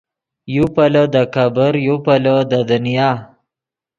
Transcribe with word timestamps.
یو 0.55 0.65
پیلو 0.75 1.03
دے 1.13 1.21
کېبر 1.33 1.73
یو 1.85 1.95
پیلو 2.05 2.35
دے 2.49 2.59
دنیا 2.69 3.09